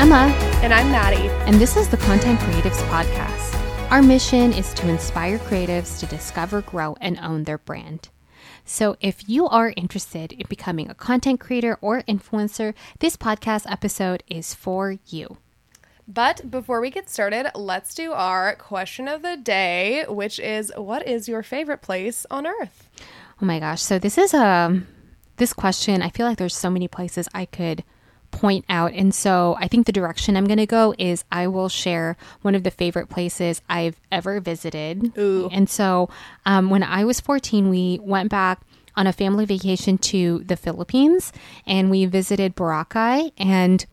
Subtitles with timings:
[0.00, 1.28] Emma, And I'm Maddie.
[1.46, 3.90] and this is the Content Creatives Podcast.
[3.90, 8.08] Our mission is to inspire creatives to discover, grow, and own their brand.
[8.64, 14.22] So, if you are interested in becoming a content creator or influencer, this podcast episode
[14.26, 15.36] is for you.
[16.08, 21.06] But before we get started, let's do our question of the day, which is what
[21.06, 22.88] is your favorite place on earth?
[23.42, 23.82] Oh my gosh.
[23.82, 24.82] So this is a
[25.36, 27.84] this question, I feel like there's so many places I could
[28.30, 28.92] point out.
[28.92, 32.54] And so I think the direction I'm going to go is I will share one
[32.54, 35.16] of the favorite places I've ever visited.
[35.18, 35.48] Ooh.
[35.52, 36.08] And so
[36.46, 38.62] um, when I was 14, we went back
[38.96, 41.32] on a family vacation to the Philippines
[41.66, 43.86] and we visited Boracay and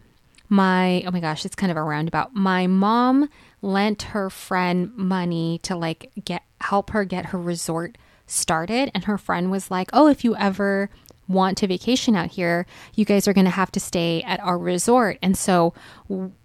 [0.49, 3.29] my oh my gosh it's kind of a roundabout my mom
[3.61, 9.17] lent her friend money to like get help her get her resort started and her
[9.17, 10.89] friend was like oh if you ever
[11.27, 14.57] want to vacation out here you guys are going to have to stay at our
[14.57, 15.73] resort and so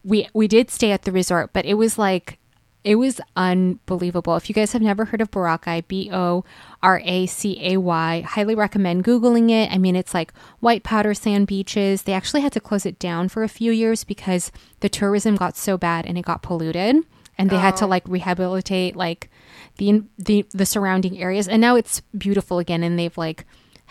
[0.03, 2.39] we we did stay at the resort but it was like
[2.85, 4.37] it was unbelievable.
[4.37, 6.45] If you guys have never heard of Boracay, B O
[6.83, 9.73] R A C A Y, highly recommend Googling it.
[9.73, 12.03] I mean, it's like white powder sand beaches.
[12.03, 15.57] They actually had to close it down for a few years because the tourism got
[15.57, 16.97] so bad and it got polluted.
[17.39, 17.89] And they had to oh.
[17.89, 19.31] like rehabilitate like
[19.79, 21.49] the, the the surrounding areas.
[21.49, 23.47] And now it's beautiful again and they've like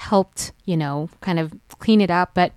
[0.10, 2.32] helped, you know, kind of clean it up.
[2.34, 2.52] But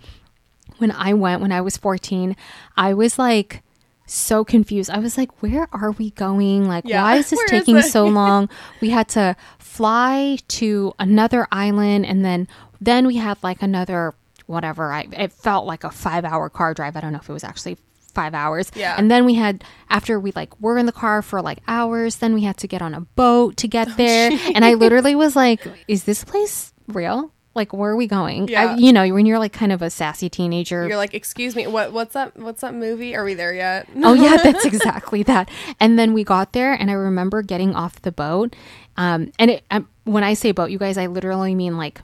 [0.78, 2.34] when I went when I was 14,
[2.76, 3.62] I was like
[4.06, 4.90] so confused.
[4.90, 6.66] I was like, where are we going?
[6.68, 7.02] Like, Yeah.
[7.02, 7.84] why is this Where is taking it?
[7.84, 8.48] so long?
[8.80, 12.46] we had to fly to another island and then
[12.80, 14.14] then we had like another
[14.46, 14.92] whatever.
[14.92, 16.96] I it felt like a 5-hour car drive.
[16.96, 17.76] I don't know if it was actually
[18.14, 18.70] 5 hours.
[18.76, 18.94] Yeah.
[18.98, 22.34] And then we had after we like were in the car for like hours, then
[22.34, 24.30] we had to get on a boat to Oh, get there.
[24.54, 27.32] and I literally was like, is this place real?
[27.54, 28.48] Like, where are we going?
[28.48, 28.72] Yeah.
[28.72, 31.68] I, you know, when you're like kind of a sassy teenager, You're like, excuse me,
[31.68, 33.14] what what's that what's that movie?
[33.14, 33.86] Are we there yet?
[34.02, 35.48] oh yeah that's exactly that
[35.78, 38.56] and then we got there and i remember getting off the boat
[38.96, 42.02] um, and it, um, when i say boat you guys i literally mean like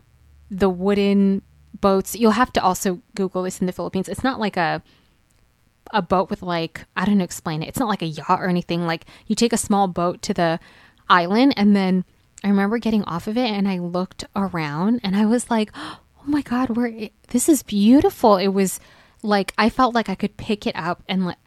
[0.51, 1.43] the wooden
[1.81, 4.83] boats you'll have to also google this in the philippines it's not like a
[5.93, 8.49] a boat with like i don't know explain it it's not like a yacht or
[8.49, 10.61] anything like you take a small boat to the
[11.09, 12.05] island and then
[12.45, 15.99] i remember getting off of it and i looked around and i was like oh
[16.27, 18.37] my god we're this is beautiful.
[18.37, 18.81] It was
[19.23, 21.39] like i felt like i could pick it up and like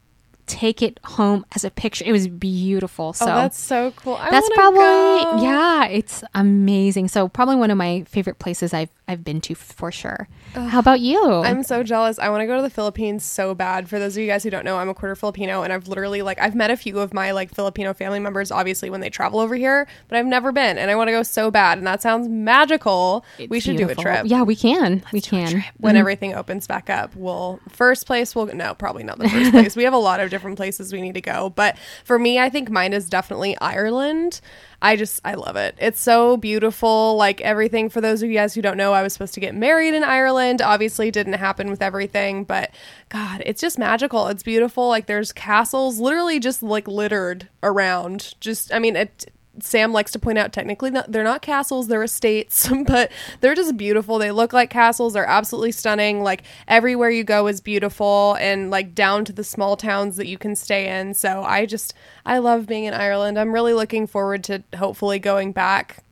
[0.46, 4.16] take it home as a picture it was beautiful oh, so oh, that's so cool.
[4.16, 5.42] I that's probably go.
[5.42, 9.92] yeah it's amazing so probably one of my favorite places i've i've been to for
[9.92, 11.24] sure how about you
[11.54, 12.20] I'm so jealous.
[12.20, 13.90] I want to go to the Philippines so bad.
[13.90, 16.22] For those of you guys who don't know, I'm a quarter Filipino and I've literally
[16.22, 19.40] like I've met a few of my like Filipino family members obviously when they travel
[19.40, 22.02] over here, but I've never been and I want to go so bad and that
[22.02, 23.25] sounds magical.
[23.50, 24.25] we should do a trip.
[24.25, 26.00] yeah we can we can When mm-hmm.
[26.00, 29.75] everything opens back up, we'll first place we'll no, probably not the first place.
[29.75, 32.49] We have a lot of different places we need to go, but for me, I
[32.49, 34.41] think mine is definitely Ireland.
[34.81, 35.75] I just I love it.
[35.77, 37.16] It's so beautiful.
[37.16, 39.55] Like everything for those of you guys who don't know, I was supposed to get
[39.55, 40.61] married in Ireland.
[40.61, 42.71] Obviously, didn't happen with everything, but
[43.07, 44.27] God, it's just magical.
[44.27, 44.89] It's beautiful.
[44.89, 48.33] Like there's castles literally just like littered around.
[48.41, 49.31] Just I mean, it
[49.62, 53.78] Sam likes to point out technically not, they're not castles, they're estates, but they're just
[53.78, 54.18] beautiful.
[54.18, 55.14] They look like castles.
[55.14, 56.24] They're absolutely stunning.
[56.24, 60.38] Like everywhere you go is beautiful and like down to the small towns that you
[60.38, 61.13] can stay in.
[61.13, 61.94] So I just
[62.25, 63.38] I love being in Ireland.
[63.38, 66.03] I'm really looking forward to hopefully going back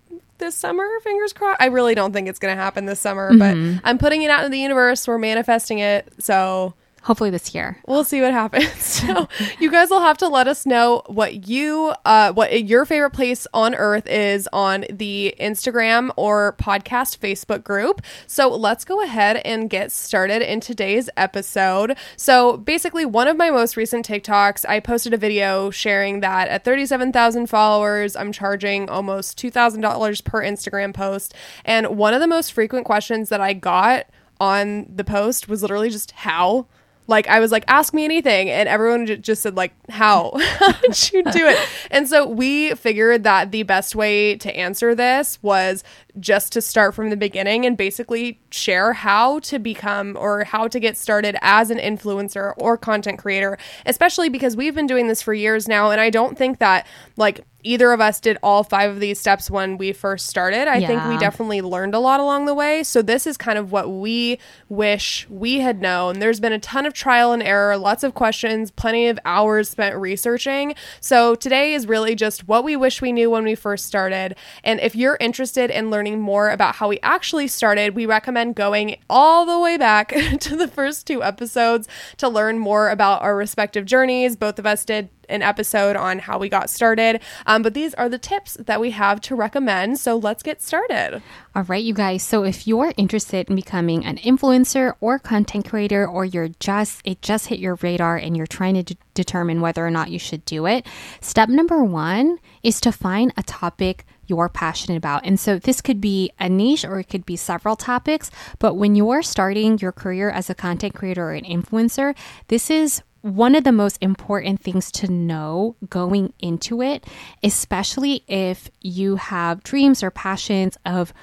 [0.42, 1.62] this summer, fingers crossed.
[1.62, 3.78] I really don't think it's going to happen this summer, but mm-hmm.
[3.86, 5.08] I'm putting it out in the universe.
[5.08, 6.12] We're manifesting it.
[6.20, 8.70] So hopefully this year we'll see what happens.
[9.02, 9.28] So
[9.60, 13.48] you guys will have to let us know what you uh what your favorite place
[13.54, 18.02] on earth is on the Instagram or podcast Facebook group.
[18.28, 21.98] So let's go ahead and get started in today's episode.
[22.16, 26.64] So basically one of my most recent TikToks, I posted a video sharing that at
[26.64, 31.34] 37,000 followers, I'm charging almost $2,000 per Instagram post.
[31.66, 34.06] And one of the most frequent questions that I got
[34.40, 36.68] on the post was literally just how
[37.12, 40.32] like I was like, ask me anything, and everyone j- just said like, how?
[40.82, 41.60] did you do it?
[41.92, 45.84] And so we figured that the best way to answer this was
[46.20, 50.80] just to start from the beginning and basically share how to become or how to
[50.80, 55.34] get started as an influencer or content creator, especially because we've been doing this for
[55.34, 56.86] years now, and I don't think that
[57.18, 60.68] like either of us did all five of these steps when we first started.
[60.68, 62.84] I think we definitely learned a lot along the way.
[62.84, 66.18] So this is kind of what we wish we had known.
[66.18, 69.96] There's been a ton of trial and error, lots of questions, plenty of hours spent
[69.96, 70.74] researching.
[71.00, 74.36] So today is really just what we wish we knew when we first started.
[74.64, 78.56] And if you're interested in learning learning more about how we actually started, we recommend
[78.56, 80.08] going all the way back
[80.40, 81.88] to the first two episodes
[82.18, 84.36] to learn more about our respective journeys.
[84.36, 87.22] Both of us did an episode on how we got started.
[87.46, 90.00] Um, but these are the tips that we have to recommend.
[90.00, 91.22] So let's get started.
[91.56, 92.24] All right, you guys.
[92.24, 97.22] So if you're interested in becoming an influencer or content creator, or you're just, it
[97.22, 100.44] just hit your radar and you're trying to d- determine whether or not you should
[100.46, 100.86] do it,
[101.22, 105.26] step number one is to find a topic you're passionate about.
[105.26, 108.32] And so this could be a niche or it could be several topics.
[108.60, 112.16] But when you're starting your career as a content creator or an influencer,
[112.48, 117.06] this is one of the most important things to know going into it,
[117.44, 121.14] especially if you have dreams or passions of,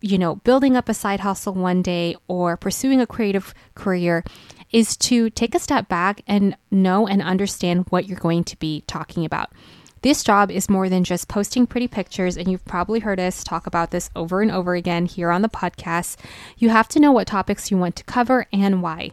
[0.00, 4.24] you know, building up a side hustle one day or pursuing a creative career,
[4.72, 8.82] is to take a step back and know and understand what you're going to be
[8.88, 9.52] talking about.
[10.04, 13.66] This job is more than just posting pretty pictures, and you've probably heard us talk
[13.66, 16.18] about this over and over again here on the podcast.
[16.58, 19.12] You have to know what topics you want to cover and why.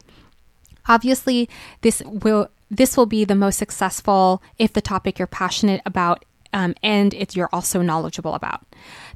[0.86, 1.48] Obviously,
[1.80, 6.74] this will this will be the most successful if the topic you're passionate about um,
[6.82, 8.64] and if you're also knowledgeable about.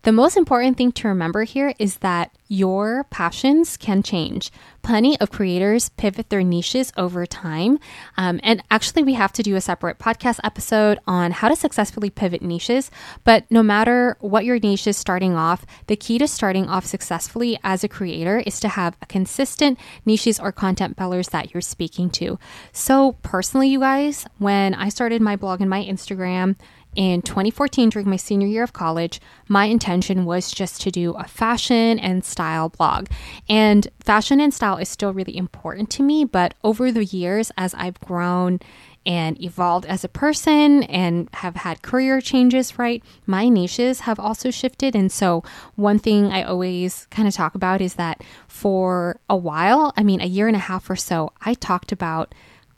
[0.02, 4.52] The most important thing to remember here is that your passions can change.
[4.82, 7.80] Plenty of creators pivot their niches over time.
[8.16, 12.08] Um, and actually, we have to do a separate podcast episode on how to successfully
[12.08, 12.88] pivot niches.
[13.24, 17.58] But no matter what your niche is starting off, the key to starting off successfully
[17.64, 22.10] as a creator is to have a consistent niches or content pillars that you're speaking
[22.10, 22.38] to.
[22.70, 26.54] So, personally, you guys, when I started my blog and my Instagram,
[26.96, 31.24] in 2014 during my senior year of college, my intention was just to do a
[31.24, 33.06] fashion and style blog.
[33.48, 37.74] And fashion and style is still really important to me, but over the years, as
[37.74, 38.60] I've grown
[39.06, 43.04] and evolved as a person and have had career changes, right?
[43.24, 44.96] My niches have also shifted.
[44.96, 45.44] And so,
[45.76, 50.20] one thing I always kind of talk about is that for a while, I mean,
[50.20, 52.34] a year and a half or so, I talked about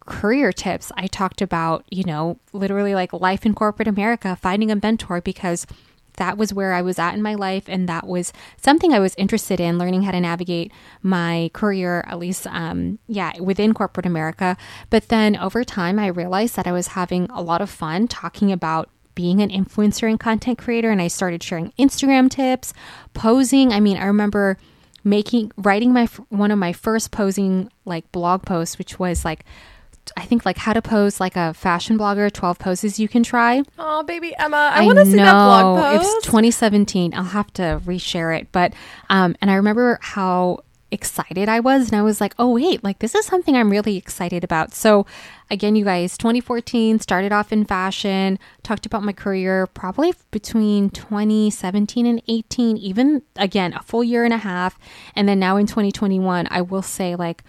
[0.09, 0.91] career tips.
[0.97, 5.67] I talked about, you know, literally like life in corporate America, finding a mentor because
[6.17, 7.65] that was where I was at in my life.
[7.69, 10.73] And that was something I was interested in learning how to navigate
[11.03, 14.57] my career, at least, um, yeah, within corporate America.
[14.91, 18.51] But then over time, I realized that I was having a lot of fun talking
[18.51, 20.91] about being an influencer and content creator.
[20.91, 22.73] And I started sharing Instagram tips,
[23.15, 23.73] posing.
[23.73, 24.59] I mean, I remember
[25.05, 29.45] making, writing my, one of my first posing like blog posts, which was like,
[30.17, 33.63] I think like how to pose like a fashion blogger, 12 poses you can try.
[33.79, 36.17] Oh, baby Emma, I, I want to see that blog post.
[36.17, 37.15] It's 2017.
[37.15, 38.49] I'll have to reshare it.
[38.53, 38.75] But,
[39.11, 40.61] um, and I remember how
[40.91, 41.89] excited I was.
[41.89, 44.75] And I was like, oh, wait, like this is something I'm really excited about.
[44.75, 45.07] So,
[45.51, 52.07] again, you guys, 2014 started off in fashion, talked about my career probably between 2017
[52.07, 54.79] and 18, even again, a full year and a half.
[55.15, 57.45] And then now in 2021, I will say, like,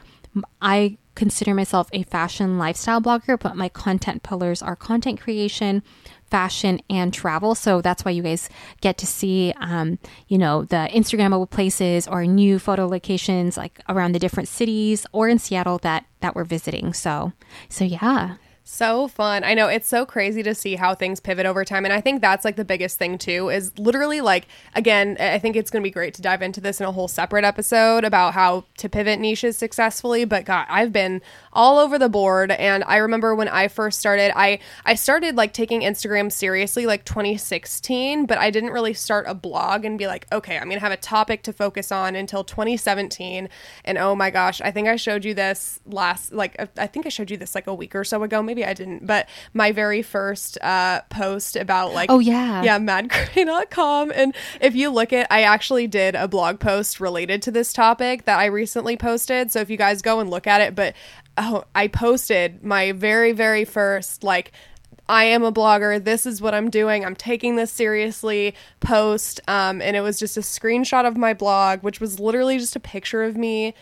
[0.62, 5.84] I consider myself a fashion lifestyle blogger, but my content pillars are content creation,
[6.30, 7.56] fashion, and travel.
[7.56, 8.50] So that's why you guys
[8.81, 14.14] get to see, um, you know, the Instagrammable places or new photo locations like around
[14.14, 16.94] the different cities or in Seattle that that we're visiting.
[16.94, 17.34] So,
[17.68, 18.36] so yeah.
[18.71, 19.44] So fun.
[19.44, 21.85] I know it's so crazy to see how things pivot over time.
[21.85, 25.56] And I think that's like the biggest thing too is literally like, again, I think
[25.56, 28.35] it's going to be great to dive into this in a whole separate episode about
[28.35, 30.23] how to pivot niches successfully.
[30.23, 32.52] But God, I've been all over the board.
[32.52, 37.06] And I remember when I first started, I, I started like taking Instagram seriously like
[37.06, 40.85] 2016, but I didn't really start a blog and be like, okay, I'm going to
[40.85, 43.49] have a topic to focus on until 2017.
[43.83, 47.09] And oh my gosh, I think I showed you this last, like, I think I
[47.09, 49.71] showed you this like a week or so ago, maybe maybe I didn't, but my
[49.71, 55.28] very first uh, post about like oh yeah yeah madgray.com and if you look at
[55.30, 59.51] I actually did a blog post related to this topic that I recently posted.
[59.51, 60.95] So if you guys go and look at it, but
[61.37, 64.51] oh, I posted my very very first like
[65.07, 66.04] I am a blogger.
[66.04, 67.04] This is what I'm doing.
[67.04, 68.54] I'm taking this seriously.
[68.80, 69.42] Post.
[69.47, 72.80] Um, and it was just a screenshot of my blog, which was literally just a
[72.80, 73.73] picture of me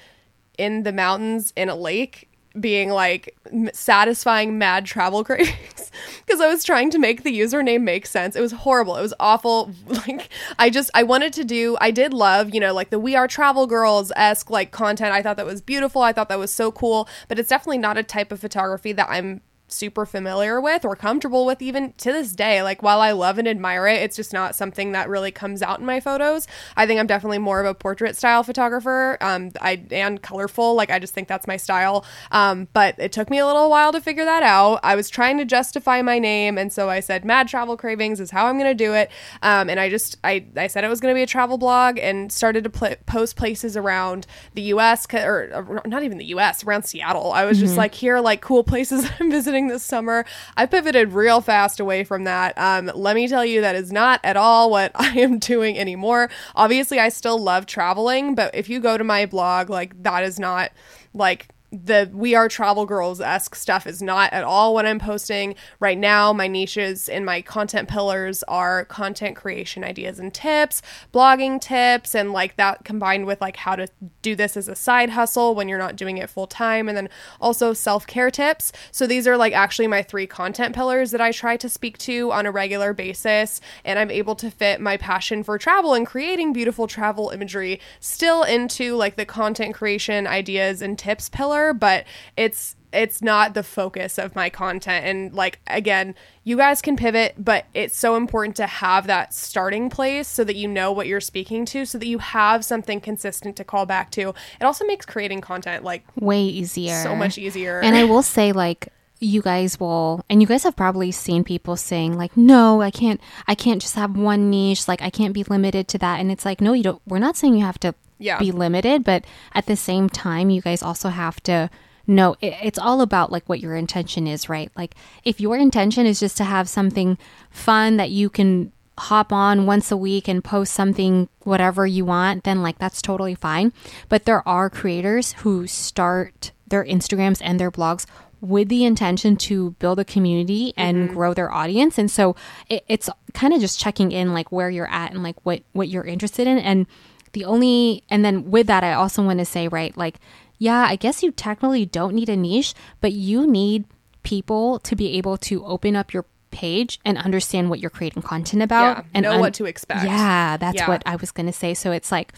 [0.58, 2.27] in the mountains in a lake
[2.60, 3.36] being like
[3.74, 5.92] satisfying mad travel cravings
[6.26, 8.36] because I was trying to make the username make sense.
[8.36, 8.96] It was horrible.
[8.96, 9.72] It was awful.
[10.08, 13.16] Like I just I wanted to do I did love, you know, like the we
[13.16, 15.12] are travel girls esque like content.
[15.12, 16.02] I thought that was beautiful.
[16.02, 19.08] I thought that was so cool, but it's definitely not a type of photography that
[19.10, 22.62] I'm super familiar with or comfortable with even to this day.
[22.64, 25.80] Like while I love and admire it, it's just not something that really comes out
[25.80, 26.48] in my photos.
[26.76, 29.18] I think I'm definitely more of a portrait style photographer.
[29.22, 30.76] Um, I and colorful.
[30.76, 32.06] Like I just think that's my style.
[32.32, 34.80] Um, but it took me a little while to figure that out.
[34.84, 38.32] I was trying to justify my name, and so I said Mad Travel Cravings is
[38.32, 39.12] how I'm going to do it.
[39.42, 41.98] Um, and I just I I said it was going to be a travel blog
[42.00, 45.06] and started to pl- post places around the U.S.
[45.14, 46.64] or, or not even the U.S.
[46.64, 47.32] around Seattle.
[47.34, 50.24] I was just like here like cool places I'm visiting this summer.
[50.56, 52.56] I pivoted real fast away from that.
[52.56, 56.30] Um, let me tell you, that is not at all what I am doing anymore.
[56.56, 60.40] Obviously, I still love traveling, but if you go to my blog, like that is
[60.40, 60.72] not
[61.16, 65.54] like the we are travel girls esque stuff is not at all what I'm posting
[65.82, 66.32] right now.
[66.32, 70.82] My niches and my content pillars are content creation ideas and tips,
[71.14, 73.88] blogging tips, and like that combined with like how to
[74.22, 77.10] do this as a side hustle when you're not doing it full time, and then
[77.42, 78.72] also self care tips.
[78.92, 82.32] So these are like actually my three content pillars that I try to speak to
[82.32, 86.54] on a regular basis, and I'm able to fit my passion for travel and creating
[86.54, 92.76] beautiful travel imagery still into like the content creation ideas and tips pillar but it's
[92.94, 95.06] it's not the focus of my content.
[95.06, 99.90] And like again you guys can pivot but it's so important to have that starting
[99.90, 103.56] place so that you know what you're speaking to so that you have something consistent
[103.58, 104.34] to call back to.
[104.60, 107.02] It also makes creating content like way easier.
[107.04, 107.80] so much easier.
[107.82, 111.76] And i will say like you guys will and you guys have probably seen people
[111.76, 114.88] saying like no i can't i can't just have one niche.
[114.88, 116.20] Like i can't be limited to that.
[116.20, 118.40] And it's like no you don't we're not saying you have to Yeah.
[118.40, 121.70] be limited but at the same time you guys also have to
[122.08, 124.72] know it, it's all about like what your intention is right?
[124.76, 127.18] Like if your intention is just to have something
[127.52, 132.44] fun that you can hop on once a week and post something whatever you want
[132.46, 133.74] then like that's totally fine.
[134.10, 138.06] But there are creators who start their instagrams and their blogs
[138.40, 141.14] with the intention to build a community and mm-hmm.
[141.14, 141.98] grow their audience.
[141.98, 142.36] And so
[142.70, 145.90] it, it's kind of just checking in like where you're at and like what what
[145.90, 146.58] you're interested in.
[146.58, 146.86] And
[147.34, 150.20] the only and then with that i also want to say right like
[150.58, 153.86] yeah i guess you technically don't need a niche but you need
[154.24, 158.64] people to be able to open up your page and understand what you're creating content
[158.64, 160.06] about Yeah, and know what to expect.
[160.06, 160.88] yeah that's Yeah.
[160.88, 162.34] what i was going to say so it's like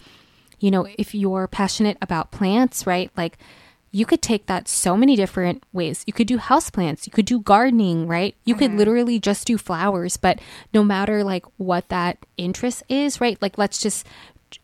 [0.58, 3.38] you know if you're passionate about plants right like
[3.92, 6.04] you could take that so many different ways.
[6.06, 8.36] You could do houseplants, you could do gardening, right?
[8.44, 8.78] You could mm-hmm.
[8.78, 10.40] literally just do flowers, but
[10.72, 13.40] no matter like what that interest is, right?
[13.42, 14.06] Like let's just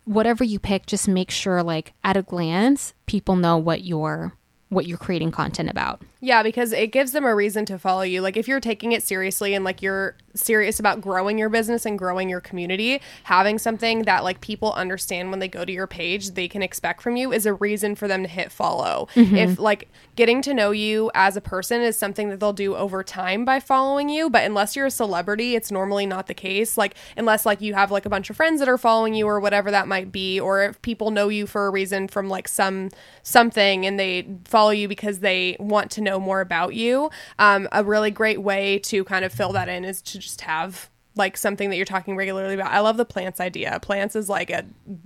[0.04, 4.34] whatever you pick, just make sure like at a glance people know what you're
[4.68, 6.02] what you're creating content about.
[6.20, 8.22] Yeah, because it gives them a reason to follow you.
[8.22, 11.98] Like if you're taking it seriously and like you're serious about growing your business and
[11.98, 16.30] growing your community, having something that like people understand when they go to your page,
[16.30, 19.08] they can expect from you is a reason for them to hit follow.
[19.14, 19.36] Mm-hmm.
[19.36, 23.02] If like getting to know you as a person is something that they'll do over
[23.02, 26.78] time by following you, but unless you're a celebrity, it's normally not the case.
[26.78, 29.38] Like unless like you have like a bunch of friends that are following you or
[29.38, 32.88] whatever that might be or if people know you for a reason from like some
[33.22, 37.10] something and they follow you because they want to know more about you.
[37.38, 40.88] Um, a really great way to kind of fill that in is to just have
[41.16, 42.70] like something that you're talking regularly about.
[42.70, 43.78] I love the plants idea.
[43.80, 44.64] Plants is like a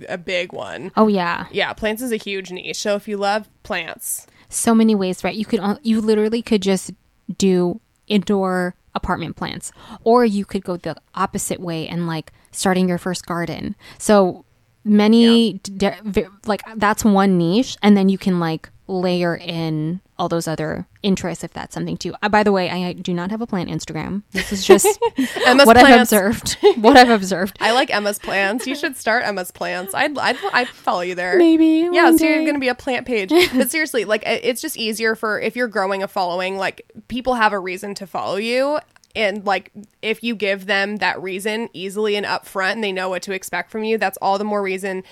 [0.09, 0.93] a big one.
[0.97, 1.47] Oh yeah.
[1.51, 2.79] Yeah, plants is a huge niche.
[2.79, 5.35] So if you love plants, so many ways, right?
[5.35, 6.91] You could al- you literally could just
[7.39, 9.71] do indoor apartment plants,
[10.03, 13.77] or you could go the opposite way and like starting your first garden.
[13.99, 14.45] So
[14.83, 20.29] many d- v- like that's one niche, and then you can like layer in all
[20.29, 22.13] those other interests if that's something too.
[22.23, 24.23] Uh, by the way, I do not have a plant Instagram.
[24.33, 24.87] This is just
[25.47, 26.59] Emma's what I've observed.
[26.77, 27.57] what I've observed.
[27.59, 28.67] I like Emma's plants.
[28.67, 29.95] You should start Emma's plants.
[29.95, 31.39] I'd I'd, I'd follow you there.
[31.39, 33.33] Maybe Yeah, so you're going to be a plant page.
[33.61, 37.53] But seriously, like it's just easier for if you're growing a following, like people have
[37.53, 38.79] a reason to follow you.
[39.17, 39.73] And like
[40.03, 43.71] if you give them that reason easily and upfront and they know what to expect
[43.71, 45.03] from you, that's all the more reason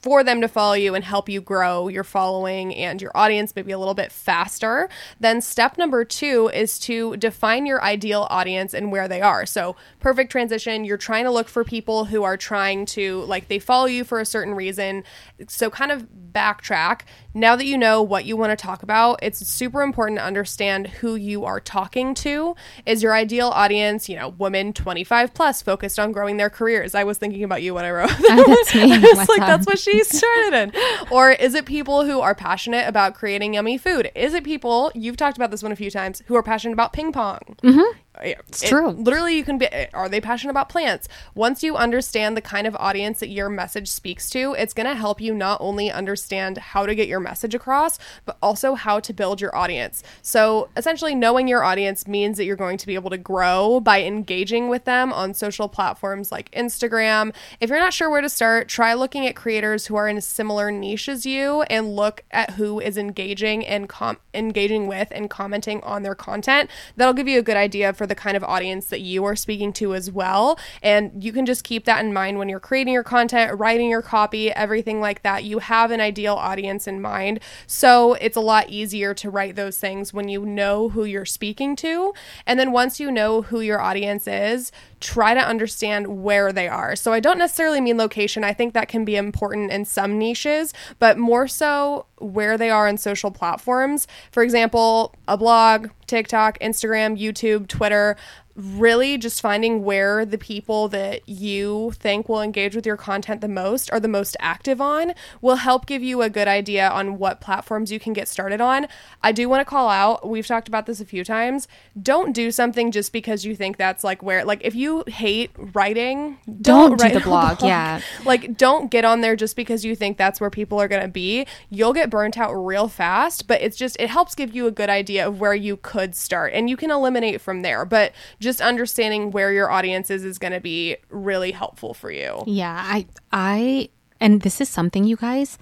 [0.00, 3.72] for them to follow you and help you grow your following and your audience maybe
[3.72, 4.88] a little bit faster.
[5.20, 9.46] Then step number 2 is to define your ideal audience and where they are.
[9.46, 13.58] So, perfect transition, you're trying to look for people who are trying to like they
[13.58, 15.04] follow you for a certain reason.
[15.48, 17.00] So, kind of backtrack.
[17.34, 20.86] Now that you know what you want to talk about, it's super important to understand
[20.88, 22.54] who you are talking to.
[22.86, 26.94] Is your ideal audience, you know, women 25 plus focused on growing their careers?
[26.94, 28.92] I was thinking about you when I wrote Oh, that's me.
[28.92, 29.46] it's What's like up?
[29.46, 30.72] that's what she started in.
[31.10, 34.10] Or is it people who are passionate about creating yummy food?
[34.14, 36.92] Is it people you've talked about this one a few times who are passionate about
[36.92, 37.56] ping pong?
[37.62, 37.98] Mm-hmm.
[38.22, 38.90] It's true.
[38.90, 39.68] Literally, you can be.
[39.94, 41.08] Are they passionate about plants?
[41.34, 44.94] Once you understand the kind of audience that your message speaks to, it's going to
[44.94, 49.12] help you not only understand how to get your message across, but also how to
[49.12, 50.02] build your audience.
[50.22, 54.02] So essentially, knowing your audience means that you're going to be able to grow by
[54.02, 57.34] engaging with them on social platforms like Instagram.
[57.60, 60.22] If you're not sure where to start, try looking at creators who are in a
[60.22, 65.30] similar niche as you and look at who is engaging and com- engaging with and
[65.30, 66.68] commenting on their content.
[66.96, 69.72] That'll give you a good idea for the kind of audience that you are speaking
[69.74, 70.58] to as well.
[70.82, 74.02] And you can just keep that in mind when you're creating your content, writing your
[74.02, 75.44] copy, everything like that.
[75.44, 77.40] You have an ideal audience in mind.
[77.66, 81.76] So it's a lot easier to write those things when you know who you're speaking
[81.76, 82.12] to.
[82.46, 86.96] And then once you know who your audience is, try to understand where they are.
[86.96, 88.44] So I don't necessarily mean location.
[88.44, 92.88] I think that can be important in some niches, but more so where they are
[92.88, 94.06] in social platforms.
[94.32, 98.16] For example, a blog, TikTok, Instagram, YouTube, Twitter
[98.58, 103.48] really just finding where the people that you think will engage with your content the
[103.48, 107.40] most are the most active on will help give you a good idea on what
[107.40, 108.88] platforms you can get started on.
[109.22, 111.68] I do want to call out, we've talked about this a few times.
[112.02, 116.38] Don't do something just because you think that's like where like if you hate writing,
[116.46, 118.00] don't, Don't do write the a blog, yeah.
[118.24, 121.08] Like don't get on there just because you think that's where people are going to
[121.08, 121.46] be.
[121.70, 124.90] You'll get burnt out real fast, but it's just it helps give you a good
[124.90, 127.84] idea of where you could start and you can eliminate from there.
[127.84, 132.42] But just understanding where your audience is is going to be really helpful for you.
[132.46, 133.90] Yeah, I I
[134.20, 135.58] and this is something you guys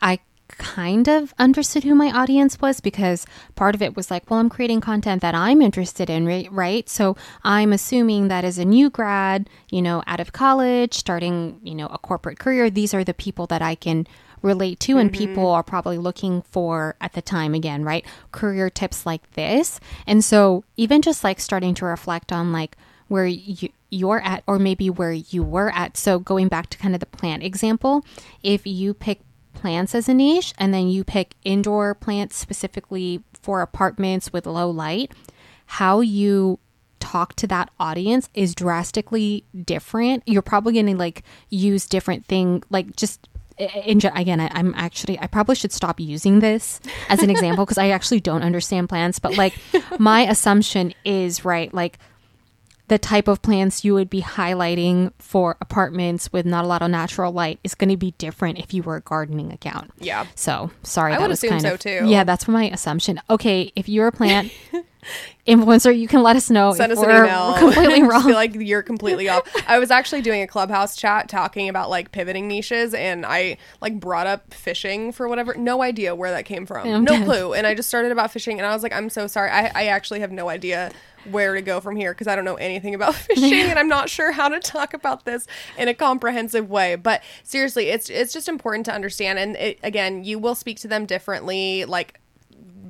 [0.00, 4.38] I kind of understood who my audience was because part of it was like, well,
[4.38, 6.50] I'm creating content that I'm interested in, right?
[6.52, 6.88] right?
[6.88, 11.74] So I'm assuming that as a new grad, you know, out of college, starting, you
[11.74, 14.06] know, a corporate career, these are the people that I can
[14.46, 15.18] relate to and mm-hmm.
[15.18, 18.04] people are probably looking for at the time again, right?
[18.32, 19.80] Career tips like this.
[20.06, 22.76] And so even just like starting to reflect on like
[23.08, 25.96] where you you're at or maybe where you were at.
[25.96, 28.04] So going back to kind of the plant example,
[28.42, 29.20] if you pick
[29.54, 34.68] plants as a niche and then you pick indoor plants specifically for apartments with low
[34.68, 35.12] light,
[35.66, 36.58] how you
[36.98, 40.22] talk to that audience is drastically different.
[40.26, 45.18] You're probably going to like use different thing like just in, again, I, I'm actually,
[45.18, 49.18] I probably should stop using this as an example because I actually don't understand plants.
[49.18, 49.54] But like,
[49.98, 51.98] my assumption is right, like,
[52.88, 56.90] the type of plants you would be highlighting for apartments with not a lot of
[56.90, 59.90] natural light is going to be different if you were a gardening account.
[59.98, 60.26] Yeah.
[60.36, 62.02] So sorry, I that would was assume kind so, of- too.
[62.06, 63.20] Yeah, that's my assumption.
[63.28, 64.52] Okay, if you're a plant
[65.46, 67.54] influencer, you can let us know Send if us an email.
[67.58, 68.26] completely wrong.
[68.26, 69.42] be like you're completely off.
[69.68, 74.00] I was actually doing a clubhouse chat talking about like pivoting niches, and I like
[74.00, 75.54] brought up fishing for whatever.
[75.54, 77.04] No idea where that came from.
[77.04, 77.24] No dead.
[77.24, 77.52] clue.
[77.54, 79.50] And I just started about fishing, and I was like, I'm so sorry.
[79.50, 80.90] I, I actually have no idea
[81.30, 84.08] where to go from here because I don't know anything about fishing, and I'm not
[84.08, 85.46] sure how to talk about this
[85.78, 86.96] in a comprehensive way.
[86.96, 89.38] But seriously, it's it's just important to understand.
[89.38, 92.20] And it, again, you will speak to them differently, like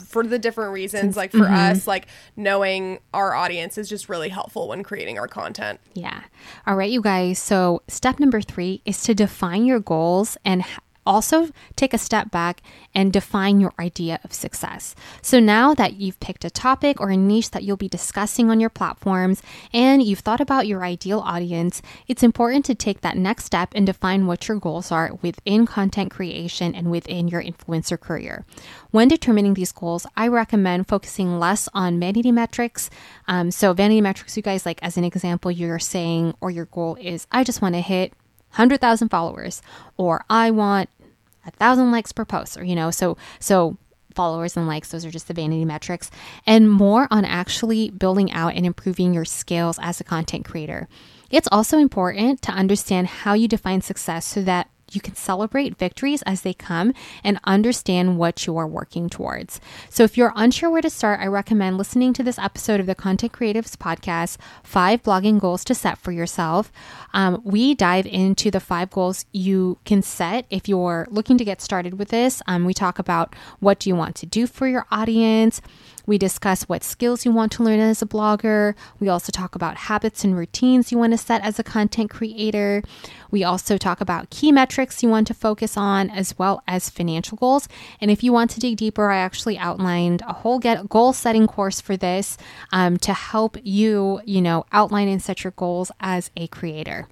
[0.07, 1.55] for the different reasons like for Mm-hmm.
[1.55, 6.23] us like knowing our audience is just really helpful when creating our content Yeah.
[6.66, 7.38] All right, you guys.
[7.38, 10.64] So, step number three is to define your goals and
[11.07, 12.61] also take a step back
[12.95, 14.95] and define your idea of success.
[15.23, 18.61] So, now that you've picked a topic or a niche that you'll be discussing on
[18.61, 19.42] your platforms
[19.73, 23.87] and you've thought about your ideal audience, it's important to take that next step and
[23.87, 28.45] define what your goals are within content creation and within your influencer career.
[28.90, 32.90] When determining these goals, I recommend focusing less on vanity metrics.
[33.29, 36.97] Um, so, vanity metrics, you guys, like as an example, you're saying, or your goal
[37.01, 38.12] is, I just want to hit
[38.57, 39.61] 100,000 followers,
[39.99, 40.88] or I want
[41.46, 43.76] a thousand likes per post, or, you know, so, so
[44.14, 46.11] followers and likes, those are just the vanity metrics,
[46.46, 50.88] and more on actually building out and improving your skills as a content creator.
[51.30, 56.22] It's also important to understand how you define success so that you can celebrate victories
[56.22, 59.61] as they come and understand what you are working towards.
[59.90, 62.94] So, if you're unsure where to start, I recommend listening to this episode of the
[62.96, 66.72] Content Creatives Podcast Five Blogging Goals to Set for Yourself.
[67.12, 71.61] Um, we dive into the five goals you can set if you're looking to get
[71.61, 72.42] started with this.
[72.46, 75.61] Um, we talk about what do you want to do for your audience.
[76.07, 78.75] We discuss what skills you want to learn as a blogger.
[79.01, 82.83] We also talk about habits and routines you want to set as a content creator.
[83.31, 87.37] We also talk about key metrics you want to focus on, as well as financial
[87.37, 87.69] goals.
[88.01, 91.47] And if you want to dig deeper, I actually outlined a whole get goal setting
[91.47, 92.38] course for this
[92.73, 97.09] um, to help you, you know, outline and set your goals as a creator.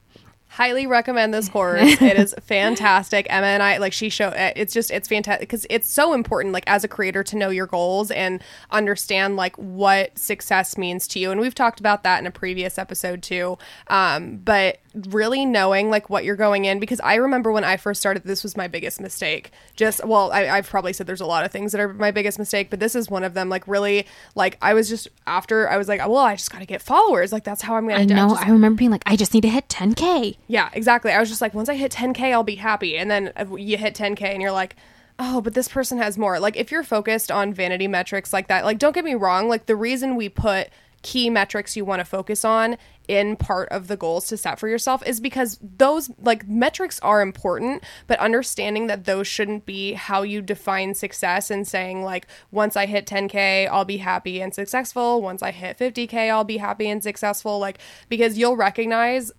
[0.55, 1.81] Highly recommend this course.
[2.01, 3.27] it is fantastic.
[3.29, 6.62] Emma and I like she show it's just it's fantastic because it's so important like
[6.69, 8.40] as a creator to know your goals and
[8.71, 11.33] understand like what success means to you.
[11.33, 13.59] And we've talked about that in a previous episode too.
[13.88, 18.01] Um, but really knowing like what you're going in because I remember when I first
[18.01, 19.51] started this was my biggest mistake.
[19.75, 22.38] Just well, I, I've probably said there's a lot of things that are my biggest
[22.38, 23.49] mistake, but this is one of them.
[23.49, 26.67] Like really, like I was just after I was like, well, I just got to
[26.67, 27.33] get followers.
[27.33, 28.03] Like that's how I'm gonna.
[28.03, 28.31] I know.
[28.31, 30.37] just- I remember being like, I just need to hit 10k.
[30.47, 31.13] Yeah, exactly.
[31.13, 32.97] I was just like, once I hit 10K, I'll be happy.
[32.97, 34.77] And then you hit 10K and you're like,
[35.19, 36.41] oh, but this person has more.
[36.41, 39.49] Like, if you're focused on vanity metrics like that, like, don't get me wrong.
[39.49, 40.71] Like, the reason we put
[41.05, 44.69] key metrics you want to focus on in part of the goals to set for
[44.69, 50.23] yourself is because those like metrics are important but understanding that those shouldn't be how
[50.23, 55.21] you define success and saying like once i hit 10k i'll be happy and successful
[55.21, 57.79] once i hit 50k i'll be happy and successful like
[58.09, 59.31] because you'll recognize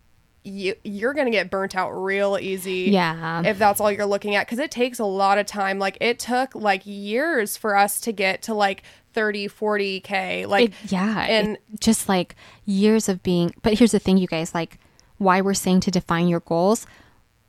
[0.45, 3.41] you you're gonna get burnt out real easy Yeah.
[3.45, 6.19] if that's all you're looking at because it takes a lot of time like it
[6.19, 11.21] took like years for us to get to like 30 40k like It- yeah.
[11.25, 13.53] and just like years of being.
[13.61, 14.77] But here's the thing, you guys, like
[15.17, 16.85] why we're saying to define your goals.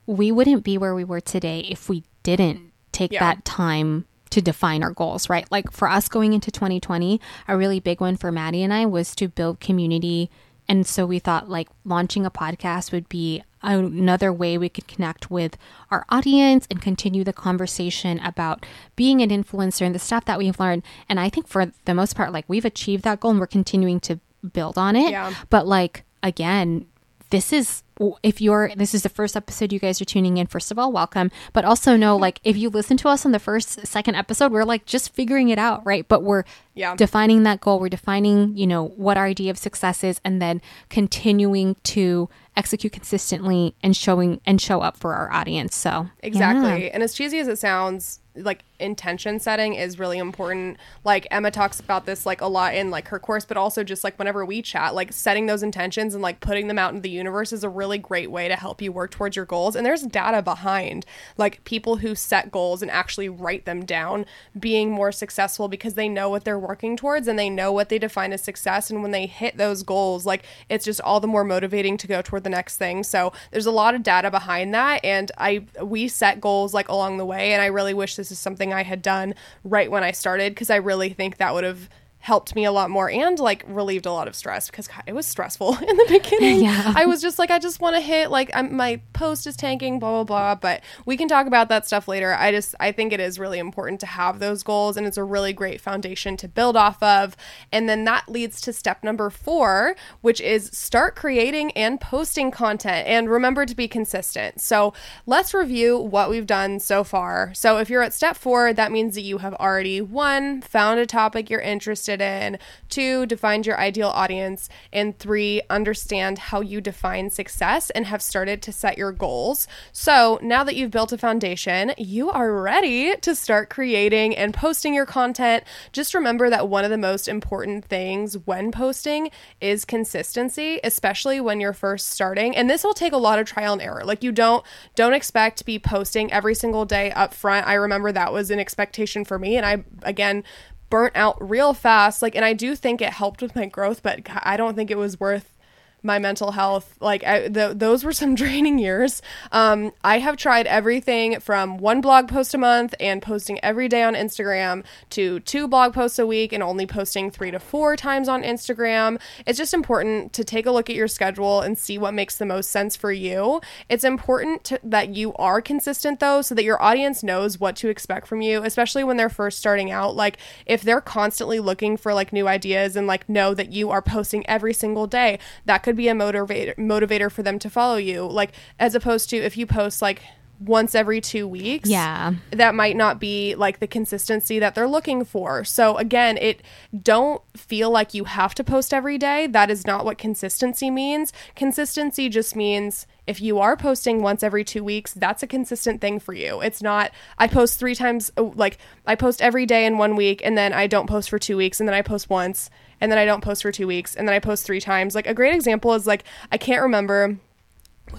[0.06, 3.20] We wouldn't be where we were today if we didn't take Yeah.
[3.20, 5.46] that time to define our goals, right?
[5.50, 9.14] Like for us going into 2020, a really big one for Maddie and I was
[9.16, 10.30] to build community.
[10.68, 15.30] And so we thought like launching a podcast would be another way we could connect
[15.30, 15.56] with
[15.90, 20.60] our audience and continue the conversation about being an influencer and the stuff that we've
[20.60, 20.82] learned.
[21.08, 24.00] And I think for the most part, like we've achieved that goal and we're continuing
[24.00, 24.20] to
[24.52, 25.10] build on it.
[25.10, 25.34] Yeah.
[25.50, 26.86] But like, again,
[27.30, 27.82] this is
[28.22, 30.92] if you're this is the first episode you guys are tuning in first of all
[30.92, 32.22] welcome but also know mm-hmm.
[32.22, 35.48] like if you listen to us on the first second episode we're like just figuring
[35.48, 36.94] it out right but we're Yeah.
[36.94, 40.60] defining that goal we're defining you know what our idea of success is and then
[40.90, 46.84] continuing to execute consistently and showing and show up for our audience so Exactly.
[46.84, 46.90] yeah.
[46.92, 50.76] And as cheesy as it sounds, like intention setting is really important.
[51.04, 54.04] Like Emma talks about this like a lot in like her course, but also just
[54.04, 57.10] like whenever we chat, like setting those intentions and like putting them out into the
[57.10, 59.76] universe is a really great way to help you work towards your goals.
[59.76, 64.26] And there's data behind like people who set goals and actually write them down
[64.58, 67.98] being more successful because they know what they're working towards and they know what they
[67.98, 68.90] define as success.
[68.90, 72.22] And when they hit those goals, like it's just all the more motivating to go
[72.22, 73.02] toward the next thing.
[73.02, 75.04] So there's a lot of data behind that.
[75.04, 77.52] And I, we set goals like along the way.
[77.52, 79.34] And I really wish this is something I had done
[79.64, 81.88] right when I started because I really think that would have
[82.26, 85.12] helped me a lot more and like relieved a lot of stress because God, it
[85.12, 86.64] was stressful in the beginning.
[86.64, 86.92] Yeah.
[86.96, 90.00] I was just like, I just want to hit like I'm, my post is tanking,
[90.00, 90.54] blah blah blah.
[90.56, 92.34] But we can talk about that stuff later.
[92.34, 95.22] I just I think it is really important to have those goals, and it's a
[95.22, 97.36] really great foundation to build off of.
[97.70, 103.06] And then that leads to step number four, which is start creating and posting content,
[103.06, 104.60] and remember to be consistent.
[104.60, 104.94] So
[105.26, 107.54] let's review what we've done so far.
[107.54, 111.06] So if you're at step four, that means that you have already one found a
[111.06, 117.30] topic you're interested in, two defined your ideal audience, and three understand how you define
[117.30, 119.68] success and have started to set your goals.
[119.92, 124.94] So now that you've built a foundation, you are ready to start creating and posting
[124.94, 125.64] your content.
[125.92, 131.60] Just remember that one of the most important things when posting is consistency, especially when
[131.60, 132.56] you're first starting.
[132.56, 134.02] And this will take a lot of trial and error.
[134.04, 137.66] Like you don't don't expect to be posting every single day up front.
[137.66, 140.44] I remember that was an expectation for me and I again
[140.90, 142.22] burnt out real fast.
[142.22, 144.98] Like and I do think it helped with my growth, but I don't think it
[144.98, 145.55] was worth
[146.02, 149.22] my mental health like I, th- those were some draining years.
[149.52, 154.02] Um, i have tried everything from one blog post a month and posting every day
[154.02, 158.28] on instagram to two blog posts a week and only posting three to four times
[158.28, 159.20] on instagram.
[159.46, 162.46] It's just important to take a look at your schedule and see what makes the
[162.46, 163.60] most sense for you.
[163.88, 167.88] It's important to, that you are consistent though so that your audience knows what to
[167.88, 170.14] expect from you especially when they're first starting out.
[170.14, 174.02] Like if they're constantly looking for like new ideas and like know that you are
[174.02, 178.26] posting every single day that could be a motivator motivator for them to follow you
[178.26, 180.20] like as opposed to if you post like
[180.58, 182.32] once every two weeks Yeah.
[182.50, 185.64] that might not be like the consistency that they're looking for.
[185.64, 186.62] So again it
[187.02, 189.46] don't feel like you have to post every day.
[189.46, 191.30] That is not what consistency means.
[191.54, 196.18] Consistency just means if you are posting once every two weeks that's a consistent thing
[196.18, 196.62] for you.
[196.62, 200.56] It's not i post three times like i post every day in one week and
[200.56, 203.24] then i don't post for two weeks and then i post once and then i
[203.24, 205.14] don't post for two weeks and then i post three times.
[205.14, 207.38] Like a great example is like i can't remember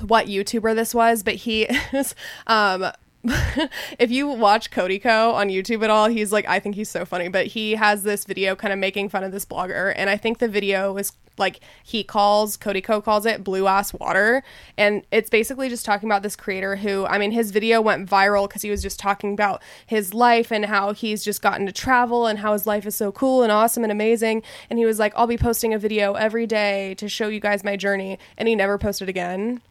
[0.01, 1.63] what YouTuber this was, but he
[1.93, 2.15] is
[2.47, 2.91] um
[3.99, 7.05] if you watch Cody Ko on YouTube at all, he's like I think he's so
[7.05, 10.17] funny, but he has this video kind of making fun of this blogger and I
[10.17, 14.43] think the video was like he calls Cody Ko calls it blue ass water
[14.77, 18.49] and it's basically just talking about this creator who I mean his video went viral
[18.49, 22.25] cuz he was just talking about his life and how he's just gotten to travel
[22.25, 25.13] and how his life is so cool and awesome and amazing and he was like
[25.15, 28.55] I'll be posting a video every day to show you guys my journey and he
[28.55, 29.61] never posted again.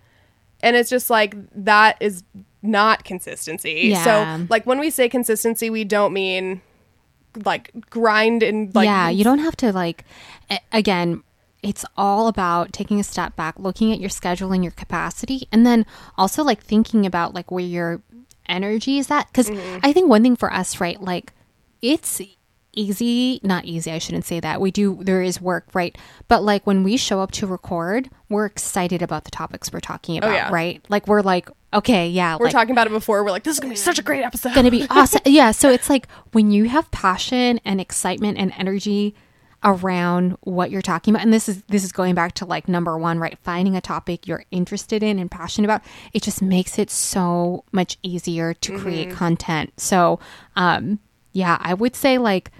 [0.67, 2.25] And it's just like that is
[2.61, 3.83] not consistency.
[3.85, 4.03] Yeah.
[4.03, 6.61] So like when we say consistency, we don't mean
[7.45, 10.05] like grind and like yeah, you don't have to like
[10.51, 11.23] a- again,
[11.63, 15.65] it's all about taking a step back, looking at your schedule and your capacity and
[15.65, 15.87] then
[16.19, 18.03] also like thinking about like where your
[18.49, 19.79] energy is at cuz mm-hmm.
[19.85, 21.33] I think one thing for us, right, like
[21.81, 22.21] it's
[22.77, 24.61] easy, not easy, I shouldn't say that.
[24.61, 25.97] We do there is work, right?
[26.29, 30.19] But like when we show up to record, we're excited about the topics we're talking
[30.19, 30.51] about, yeah.
[30.53, 30.85] right?
[30.89, 33.25] Like we're like, okay, yeah, we're like, talking about it before.
[33.25, 34.55] We're like, this is gonna be such a great episode.
[34.55, 35.23] going to be awesome.
[35.25, 35.51] Yeah.
[35.51, 39.15] So it's like when you have passion and excitement and energy
[39.65, 42.97] around what you're talking about, and this is this is going back to like number
[42.97, 43.39] one, right?
[43.43, 45.83] Finding a topic you're interested in and passionate about.
[46.12, 49.73] It just makes it so much easier to create content.
[49.77, 50.21] So,
[50.55, 51.01] um,
[51.33, 52.51] yeah, I would say like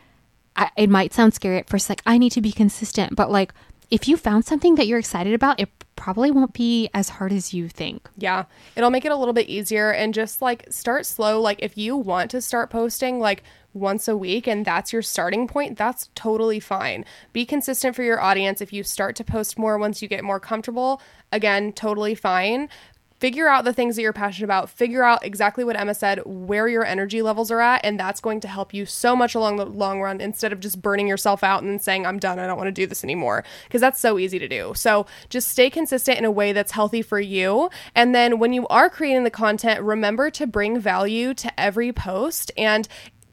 [0.57, 3.53] I, it might sound scary at first, like I need to be consistent, but like
[3.91, 7.55] if you found something that you're excited about, it probably won't be as hard as
[7.55, 8.09] you think.
[8.17, 11.41] Yeah, it'll make it a little bit easier and just like start slow.
[11.41, 13.43] Like if you want to start posting like
[13.73, 17.05] once a week and that's your starting point, that's totally fine.
[17.33, 18.61] Be consistent for your audience.
[18.61, 21.01] If you start to post more once you get more comfortable,
[21.33, 22.69] again, totally fine.
[23.19, 24.69] Figure out the things that you're passionate about.
[24.69, 28.41] Figure out exactly what Emma said, where your energy levels are at, and that's going
[28.41, 31.63] to help you so much along the long run instead of just burning yourself out
[31.63, 33.45] and then saying, I'm done, I don't want to do this anymore.
[33.65, 34.73] Because that's so easy to do.
[34.77, 37.71] So just stay consistent in a way that's healthy for you.
[37.95, 42.53] And then when you are creating the content, remember to bring value to every post
[42.57, 42.87] and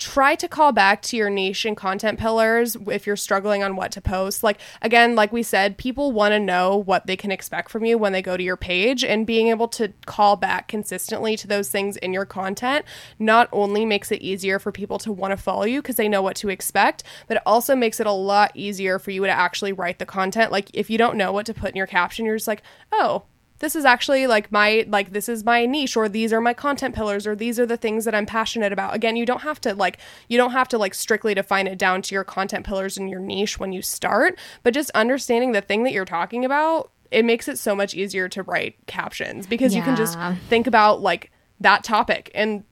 [0.03, 3.89] try to call back to your niche and content pillars if you're struggling on what
[3.93, 4.43] to post.
[4.43, 7.97] Like, again, like we said, people want to know what they can expect from you
[7.97, 11.69] when they go to your page, and being able to call back consistently to those
[11.69, 12.85] things in your content
[13.17, 16.21] not only makes it easier for people to want to follow you because they know
[16.21, 19.71] what to expect, but it also makes it a lot easier for you to actually
[19.71, 20.51] write the content.
[20.51, 23.23] Like, if you don't know what to put in your caption, you're just like, oh,
[23.63, 26.93] this is actually like my like this is my niche or these are my content
[26.93, 28.93] pillars or these are the things that I'm passionate about.
[28.93, 29.97] Again, you don't have to like
[30.27, 33.19] you don't have to like strictly define it down to your content pillars and your
[33.19, 37.47] niche when you start, but just understanding the thing that you're talking about, it makes
[37.47, 40.17] it so much easier to write captions because you can just
[40.49, 42.63] think about like that topic and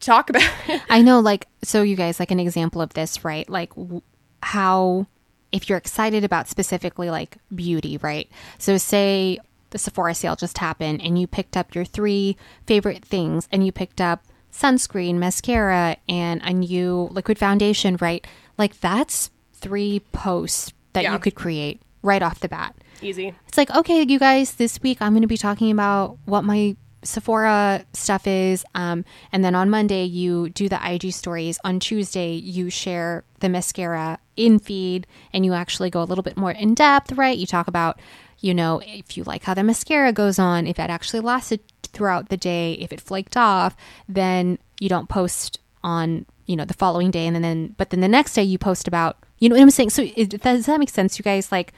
[0.00, 0.80] talk about it.
[0.88, 3.48] I know, like, so you guys, like, an example of this, right?
[3.48, 4.02] Like, w-
[4.42, 5.06] how,
[5.52, 8.30] if you're excited about specifically like beauty, right?
[8.58, 9.38] So, say
[9.70, 13.72] the Sephora sale just happened and you picked up your three favorite things and you
[13.72, 18.26] picked up sunscreen, mascara, and a new liquid foundation, right?
[18.56, 21.12] Like, that's three posts that Yeah.
[21.12, 22.74] you could create right off the bat.
[23.02, 23.34] Easy.
[23.46, 26.76] It's like, okay, you guys, this week I'm going to be talking about what my
[27.04, 28.64] Sephora stuff is.
[28.74, 31.58] Um, and then on Monday, you do the IG stories.
[31.64, 36.36] On Tuesday, you share the mascara in feed and you actually go a little bit
[36.36, 37.38] more in depth, right?
[37.38, 38.00] You talk about,
[38.40, 42.28] you know, if you like how the mascara goes on, if it actually lasted throughout
[42.28, 43.76] the day, if it flaked off,
[44.08, 47.26] then you don't post on, you know, the following day.
[47.26, 49.70] And then, then but then the next day you post about, you know what I'm
[49.70, 49.90] saying?
[49.90, 51.50] So it, does that make sense, you guys?
[51.50, 51.72] Like,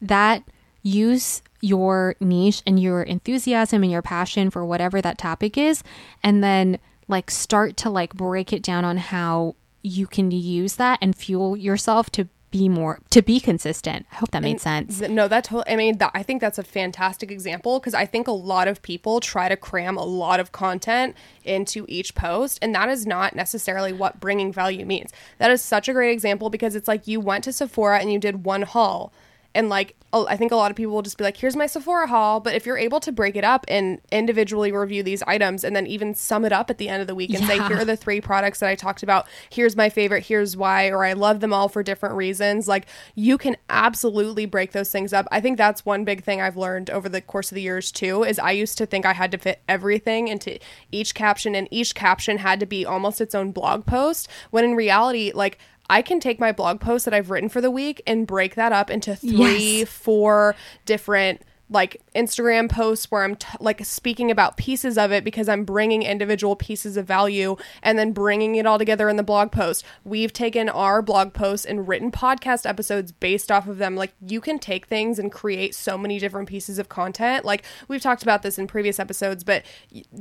[0.00, 0.42] that
[0.82, 5.82] use your niche and your enthusiasm and your passion for whatever that topic is
[6.22, 10.98] and then like start to like break it down on how you can use that
[11.00, 15.10] and fuel yourself to be more to be consistent i hope that made sense Th-
[15.10, 15.72] No, that totally.
[15.72, 18.82] I mean, that, I think that's a fantastic example because I think a lot of
[18.82, 23.34] people try to cram a lot of content into each post, and that is not
[23.34, 25.10] necessarily what bringing value means.
[25.38, 28.18] That is such a great example because it's like you went to Sephora and you
[28.18, 29.12] did one haul,
[29.56, 32.06] and like I think a lot of people will just be like, "Here's my Sephora
[32.06, 35.74] haul," but if you're able to break it up and individually review these items and
[35.74, 37.84] then even sum it up at the end of the week and say, "Here are
[37.84, 39.26] the three products that I talked about.
[39.50, 40.24] Here's my favorite.
[40.24, 42.68] Here's why, or I love them all for different reasons.
[42.68, 45.26] Like you can absolutely break those things up.
[45.30, 48.22] I think that's one big thing I've learned over the course of the years too.
[48.22, 50.58] Is I used to think I had to fit everything into
[50.92, 54.28] each caption, and each caption had to be almost its own blog post.
[54.50, 57.70] When in reality, like I can take my blog post that I've written for the
[57.70, 59.88] week and break that up into three, Yes.
[59.88, 65.48] four different like Instagram posts where I'm t- like speaking about pieces of it because
[65.48, 69.50] I'm bringing individual pieces of value and then bringing it all together in the blog
[69.50, 69.84] post.
[70.04, 73.96] We've taken our blog posts and written podcast episodes based off of them.
[73.96, 77.44] Like you can take things and create so many different pieces of content.
[77.44, 79.64] Like we've talked about this in previous episodes, but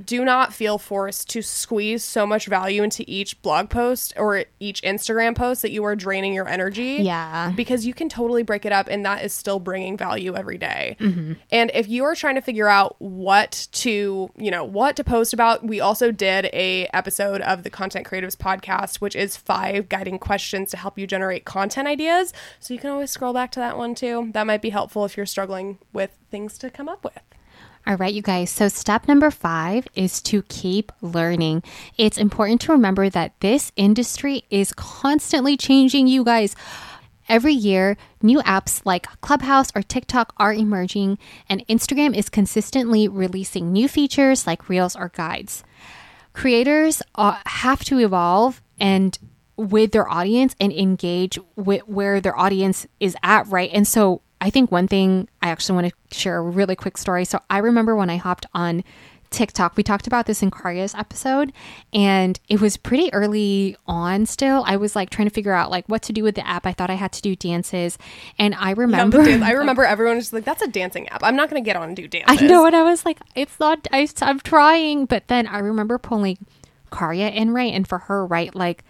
[0.04, 4.82] do not feel forced to squeeze so much value into each blog post or each
[4.82, 6.98] Instagram post that you are draining your energy.
[7.02, 7.52] Yeah.
[7.56, 10.98] Because you can totally break it up and that is still bringing value every day.
[11.00, 11.35] Mm-hmm.
[11.52, 15.34] And if you are trying to figure out what to, you know, what to post
[15.34, 20.20] about, we also did a episode of the Content Creatives podcast, which is five guiding
[20.20, 22.34] questions to help you generate content ideas.
[22.60, 24.32] So you can always scroll back to that one too.
[24.34, 27.22] That might be helpful if you're struggling with things to come up with.
[27.88, 28.50] All right, you guys.
[28.50, 31.62] So, step number five is to keep learning.
[32.00, 36.56] It's important to remember that this industry is constantly changing, you guys.
[37.28, 41.18] Every year, new apps like Clubhouse or TikTok are emerging,
[41.50, 45.64] and Instagram is consistently releasing new features like Reels or Guides.
[46.34, 49.18] Creators uh, have to evolve and
[49.58, 53.72] with their audience and engage with where their audience is at, right?
[53.74, 57.26] And so I think one thing I actually want to share a really quick story.
[57.26, 58.84] So I remember when I hopped on
[59.36, 61.52] TikTok, we talked about this in Karya's episode,
[61.94, 64.64] and it was pretty early on still.
[64.66, 66.66] I was like trying to figure out like what to do with the app.
[66.66, 67.98] I thought I had to do dances.
[68.40, 71.22] And I remember the dan- I remember everyone was just like, that's a dancing app.
[71.22, 72.42] I'm not going to get on and do dances.
[72.42, 73.86] I know, and I was like, it's not.
[73.92, 76.38] I, I'm trying, but then I remember pulling
[76.92, 78.86] Karya in right, and for her, right, like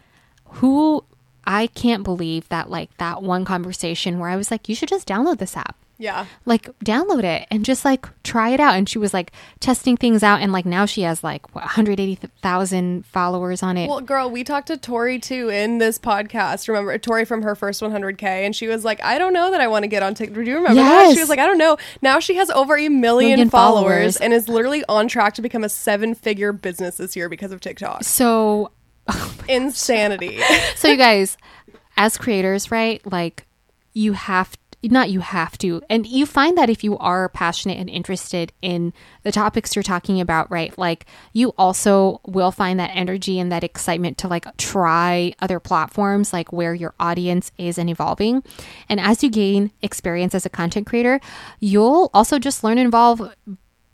[0.45, 1.03] who
[1.47, 5.07] I can't believe that like that one conversation where I was like, you should just
[5.07, 5.75] download this app.
[5.97, 6.25] Yeah.
[6.45, 8.75] Like download it and just like try it out.
[8.75, 9.31] And she was like
[9.61, 13.87] testing things out, and like now she has like what, 180,000 followers on it.
[13.87, 16.67] Well, girl, we talked to Tori too in this podcast.
[16.67, 19.67] Remember Tori from her first 100k, and she was like, "I don't know that I
[19.67, 21.05] want to get on TikTok." Do you remember that?
[21.05, 21.13] Yes.
[21.13, 24.17] She was like, "I don't know." Now she has over a million, Million followers, followers.
[24.17, 28.03] and is literally on track to become a seven-figure business this year because of TikTok.
[28.03, 28.71] so
[29.07, 30.39] oh Insanity.
[30.75, 31.37] so you guys
[31.97, 33.45] as creators right like
[33.93, 34.57] you have
[34.91, 35.81] not you have to.
[35.89, 38.93] And you find that if you are passionate and interested in
[39.23, 43.63] the topics you're talking about right like you also will find that energy and that
[43.63, 48.43] excitement to like try other platforms like where your audience is and evolving.
[48.89, 51.19] And as you gain experience as a content creator
[51.59, 53.33] you'll also just learn and evolve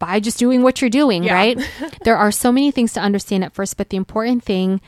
[0.01, 1.33] by just doing what you're doing, Yeah.
[1.33, 1.57] right?
[2.03, 4.81] there are so many things to understand at first, but the important thing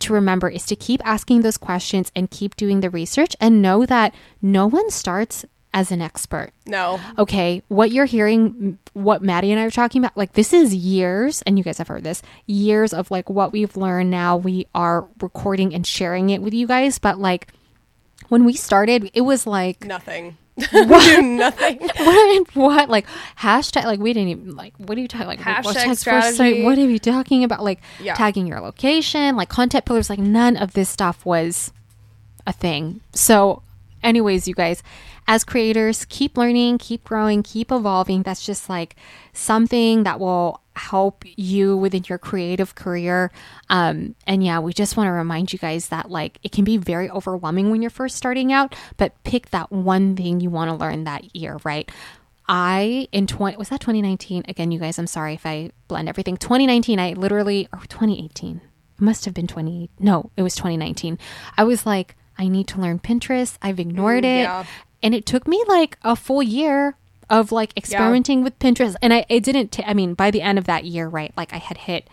[0.00, 3.86] to remember is to keep asking those questions and keep doing the research and know
[3.86, 6.50] that no one starts as an expert.
[6.66, 6.98] No.
[7.18, 11.42] Okay, what you're hearing, what Maddie and I are talking about, like this is years,
[11.42, 14.36] and you guys have heard this, years of like what we've learned now.
[14.38, 17.48] We are recording and sharing it with you guys, but like
[18.30, 20.38] when we started, it was like Nothing.
[20.72, 21.78] do nothing.
[21.98, 23.06] what, what like
[23.38, 26.36] hashtag like we didn't even like what are you talking like Hashtag first strategy.
[26.36, 26.64] site?
[26.64, 28.14] what are you talking about like Yeah.
[28.14, 31.72] tagging your location like content pillars like none of this stuff was
[32.46, 33.62] a thing so
[34.02, 34.82] anyways you guys
[35.28, 38.96] as creators keep learning keep growing keep evolving that's just like
[39.32, 43.30] something that will help you within your creative career.
[43.70, 46.76] Um and yeah we just want to remind you guys that like it can be
[46.76, 50.74] very overwhelming when you're first starting out but pick that one thing you want to
[50.76, 51.90] learn that year right?
[52.48, 56.36] I in 20 was that 2019 again you guys I'm sorry if I blend everything.
[56.36, 58.60] 2019 I literally or 2018
[58.98, 61.18] it must have been 20 no it was 2019
[61.56, 63.56] I was like I need to learn Pinterest.
[63.62, 64.42] I've ignored Mm, it.
[64.42, 64.64] yeah.
[65.02, 66.96] and it took me like a full year
[67.28, 70.58] of like experimenting with Pinterest and I it didn't ta- I mean by the end
[70.58, 72.08] of that year right like I had hit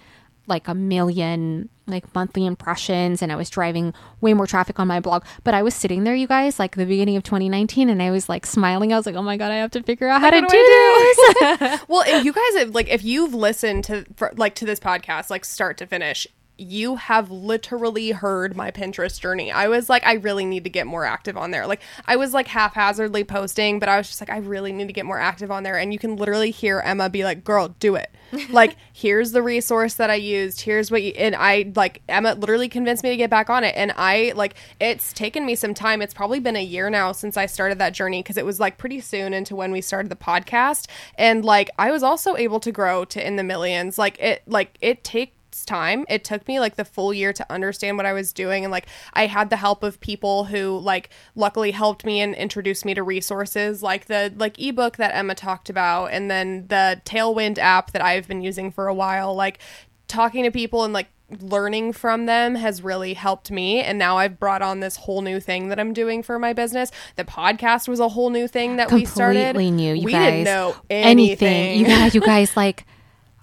[0.47, 4.99] like a million like monthly impressions and I was driving way more traffic on my
[4.99, 5.23] blog.
[5.43, 8.29] But I was sitting there, you guys, like the beginning of 2019 and I was
[8.29, 8.93] like smiling.
[8.93, 10.57] I was like, oh my God, I have to figure out how to What do
[10.57, 11.81] do this.
[11.87, 15.29] well, and you guys have like if you've listened to for, like to this podcast
[15.29, 19.51] like start to finish, you have literally heard my Pinterest journey.
[19.51, 21.65] I was like, I really need to get more active on there.
[21.65, 24.93] Like I was like haphazardly posting, but I was just like, I really need to
[24.93, 25.77] get more active on there.
[25.77, 28.11] And you can literally hear Emma be like, "Girl, do it."
[28.49, 30.61] like here's the resource that I used.
[30.61, 32.01] Here's what you and I like.
[32.07, 35.55] Emma literally convinced me to get back on it, and I like it's taken me
[35.55, 36.01] some time.
[36.01, 38.77] It's probably been a year now since I started that journey because it was like
[38.77, 42.71] pretty soon into when we started the podcast, and like I was also able to
[42.71, 43.97] grow to in the millions.
[43.97, 46.05] Like it, like it takes time.
[46.09, 48.87] It took me like the full year to understand what I was doing and like
[49.13, 53.03] I had the help of people who like luckily helped me and introduced me to
[53.03, 58.01] resources like the like ebook that Emma talked about and then the Tailwind app that
[58.03, 59.59] I've been using for a while like
[60.07, 61.07] talking to people and like
[61.41, 65.39] learning from them has really helped me and now I've brought on this whole new
[65.39, 66.91] thing that I'm doing for my business.
[67.15, 69.55] The podcast was a whole new thing that we started.
[69.55, 70.31] Completely new, you we guys.
[70.31, 71.79] didn't know anything.
[71.79, 72.85] You guys, you guys, like,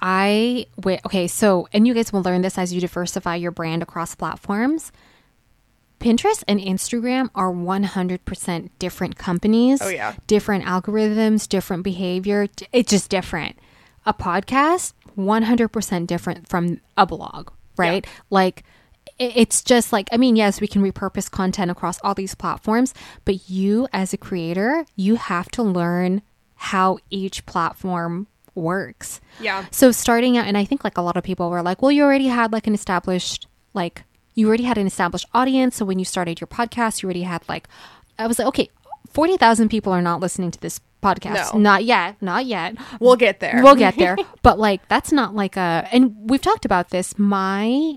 [0.01, 1.01] I wait.
[1.05, 4.93] Okay, so and you guys will learn this as you diversify your brand across platforms.
[6.01, 9.83] Pinterest and Instagram are 100% different companies.
[9.83, 10.15] Oh, yeah.
[10.27, 12.49] Different algorithms, different behavior.
[12.73, 13.59] It's just different.
[14.07, 18.07] A podcast, 100% different from a blog, right?
[18.31, 18.65] Like,
[19.19, 22.95] it's just like, I mean, yes, we can repurpose content across all these platforms,
[23.27, 26.23] but you as a creator, you have to learn
[26.55, 29.21] how each platform works.
[29.41, 29.67] Yeah.
[29.71, 32.03] So starting out, and I think like a lot of people were like, well, you
[32.03, 35.77] already had like an established, like, you already had an established audience.
[35.77, 37.69] So when you started your podcast, you already had like,
[38.19, 38.71] I was like, okay,
[39.13, 41.55] 40,000 people are not listening to this podcast.
[41.55, 41.61] No.
[41.61, 42.17] Not yet.
[42.21, 42.77] Not yet.
[43.01, 43.61] We'll get there.
[43.63, 44.17] We'll get there.
[44.43, 47.19] but like, that's not like a, and we've talked about this.
[47.19, 47.97] My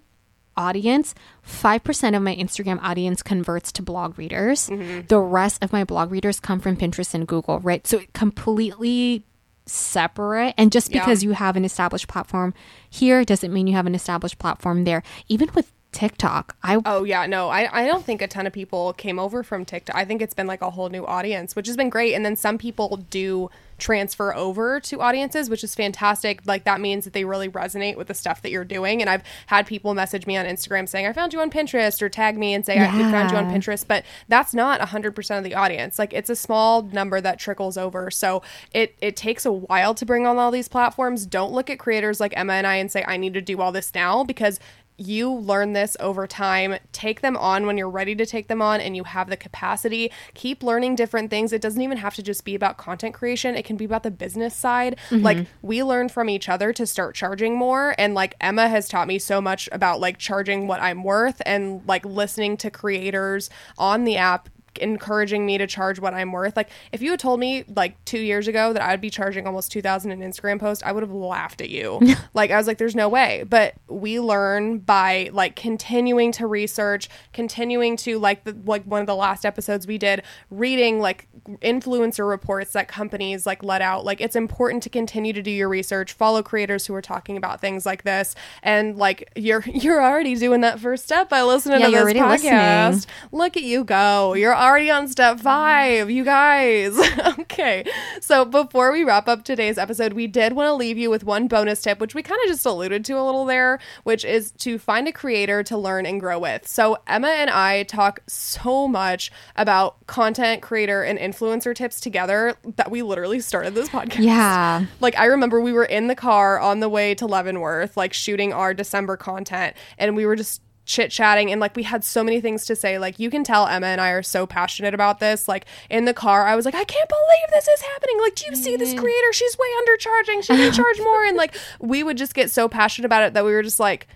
[0.56, 1.16] audience,
[1.48, 4.70] 5% of my Instagram audience converts to blog readers.
[4.70, 5.08] Mm-hmm.
[5.08, 7.86] The rest of my blog readers come from Pinterest and Google, right?
[7.86, 9.26] So it completely
[9.66, 10.54] separate.
[10.58, 11.00] And just Yeah.
[11.02, 12.54] because you have an established platform
[12.90, 15.04] here doesn't mean you have an established platform there.
[15.30, 18.94] Even with TikTok, I Oh yeah, no, I, I don't think a ton of people
[18.94, 19.96] came over from TikTok.
[19.96, 22.14] I think it's been like a whole new audience, which has been great.
[22.14, 26.42] And then some people do transfer over to audiences, which is fantastic.
[26.46, 29.02] Like that means that they really resonate with the stuff that you're doing.
[29.02, 32.10] And I've had people message me on Instagram saying, I found you on Pinterest or
[32.10, 33.86] tag me and say, I found you on Pinterest.
[33.86, 36.00] But that's not 100% of the audience.
[36.00, 38.10] Like it's a small number that trickles over.
[38.10, 38.42] So
[38.72, 41.26] it, it takes a while to bring on all these platforms.
[41.26, 43.72] Don't look at creators like Emma and I and say, I need to do all
[43.72, 44.60] this now because
[44.98, 46.76] you learn this over time.
[46.92, 50.12] Take them on when you're ready to take them on and you have the capacity.
[50.34, 51.52] Keep learning different things.
[51.54, 54.12] It doesn't even have to just be about content creation, it can be about the
[54.12, 54.98] business side.
[55.10, 55.24] Mm-hmm.
[55.24, 57.96] Like, we learn from each other to start charging more.
[57.98, 61.82] And like, Emma has taught me so much about like charging what I'm worth and
[61.88, 66.56] like listening to creators on the app encouraging me to charge what I'm worth.
[66.56, 69.72] Like if you had told me like 2 years ago that I'd be charging almost
[69.72, 72.00] 2000 an Instagram post, I would have laughed at you.
[72.34, 73.44] like I was like there's no way.
[73.48, 79.08] But we learn by like continuing to research, continuing to like the like one of
[79.08, 81.28] the last episodes we did reading like
[81.62, 84.06] influencer reports that companies like let out.
[84.06, 87.62] Like it's important to continue to do your research, follow creators who are talking about
[87.62, 91.88] things like this and like you're you're already doing that first step by listening Yeah,
[91.88, 92.90] to this podcast.
[92.92, 93.16] listening.
[93.32, 94.34] Look at you go.
[94.34, 96.98] You're already on step five, you guys.
[97.40, 97.86] okay.
[98.22, 101.48] So before we wrap up today's episode, we did want to leave you with one
[101.48, 104.80] bonus tip, which we kind of just alluded to a little there, which is to
[104.80, 106.66] find a creator to learn and grow with.
[106.68, 112.90] So Emma and I talk so much about content creator and influencer tips together that
[112.90, 114.24] we literally started this podcast.
[114.24, 114.86] Yeah.
[115.00, 118.54] Like I remember we were in the car on the way to Leavenworth, like shooting
[118.54, 122.42] our December content, and we were just chit chatting and like we had so many
[122.42, 123.00] things to say.
[123.00, 125.48] Like you can tell Emma and I are so passionate about this.
[125.48, 128.20] Like in the car, I was like, I can't believe this is happening.
[128.22, 129.00] Like, do you see this mm.
[129.00, 129.34] creator?
[129.34, 130.44] She's way undercharging.
[130.44, 131.24] She can charge more.
[131.26, 134.08] And like we would just get so passionate about it that we were just like,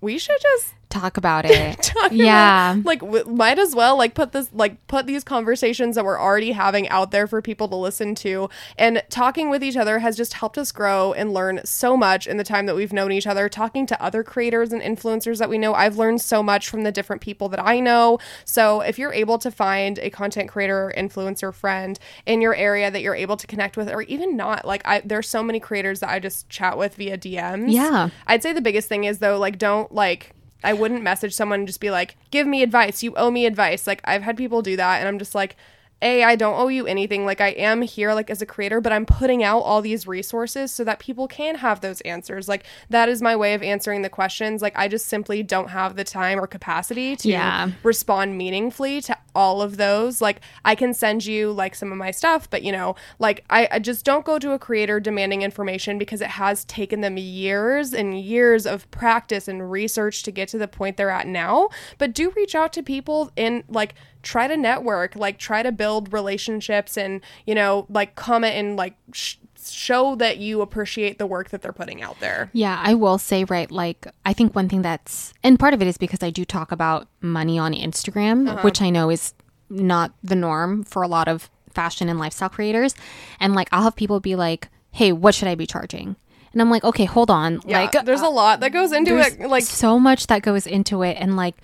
[0.00, 1.82] we should just talk about it.
[1.82, 2.72] talk yeah.
[2.74, 6.20] about, like w- might as well like put this like put these conversations that we're
[6.20, 10.16] already having out there for people to listen to and talking with each other has
[10.16, 13.26] just helped us grow and learn so much in the time that we've known each
[13.26, 16.82] other talking to other creators and influencers that we know I've learned so much from
[16.82, 20.86] the different people that I know so if you're able to find a content creator
[20.86, 24.64] or influencer friend in your area that you're able to connect with or even not
[24.64, 28.10] like I there's so many creators that I just chat with via DMs Yeah.
[28.26, 30.33] I'd say the biggest thing is though, like, don't like.
[30.64, 33.02] I wouldn't message someone and just be like, "Give me advice.
[33.02, 35.56] You owe me advice." Like I've had people do that, and I'm just like,
[36.02, 37.24] "A, I don't owe you anything.
[37.24, 40.72] Like I am here, like as a creator, but I'm putting out all these resources
[40.72, 42.48] so that people can have those answers.
[42.48, 44.60] Like that is my way of answering the questions.
[44.62, 47.70] Like I just simply don't have the time or capacity to Yeah.
[47.82, 50.20] respond meaningfully to all of those.
[50.20, 53.68] Like I can send you like some of my stuff, but you know, like I,
[53.72, 57.92] I just don't go to a creator demanding information because it has taken them years
[57.92, 61.68] and years of practice and research to get to the point they're at now.
[61.98, 66.12] But do reach out to people and like try to network, like try to build
[66.12, 69.36] relationships and, you know, like comment and like sh-
[69.72, 72.50] show that you appreciate the work that they're putting out there.
[72.52, 75.88] Yeah, I will say, right, like, I think one thing that's, and part of it
[75.88, 78.62] is because I do talk about money on Instagram, Uh-huh.
[78.62, 79.34] which I know is
[79.70, 82.94] not the norm for a lot of fashion and lifestyle creators.
[83.40, 86.16] And like, I'll have people be like, hey, what should I be charging?
[86.52, 87.60] And I'm like, okay, hold on.
[87.66, 89.40] Yeah, like, uh, there's a lot that goes into it.
[89.40, 91.16] Like so much that goes into it.
[91.18, 91.56] And like,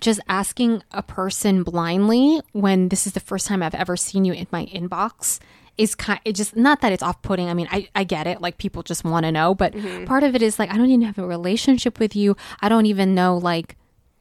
[0.00, 4.32] just asking a person blindly when this is the first time I've ever seen you
[4.32, 5.38] in my inbox
[5.78, 8.58] is kind it just not that it's off-putting i mean i, I get it like
[8.58, 10.04] people just want to know but Mm-hmm.
[10.04, 12.86] part of it is like i don't even have a relationship with you i don't
[12.86, 13.76] even know like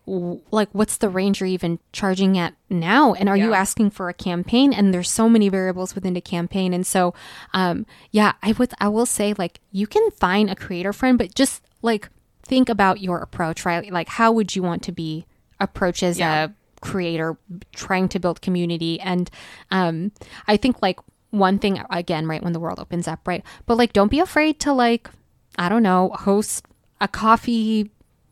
[0.08, 4.08] w- like what's the range you're even charging at now and are you asking for
[4.10, 7.14] a campaign and there's so many variables within the campaign and so
[7.54, 11.36] um yeah i would i will say like you can find a creator friend but
[11.36, 12.10] just like
[12.44, 15.26] think about your approach right like how would you want to be
[15.60, 16.46] approached as Yeah.
[16.46, 16.50] a
[16.84, 17.38] creator
[17.76, 19.30] trying to build community and
[19.70, 20.12] um
[20.48, 20.98] i think like
[21.32, 23.44] one thing again right when the world opens up right?
[23.66, 25.10] But like don't be afraid to like
[25.58, 26.66] i don't know host
[27.02, 27.90] a coffee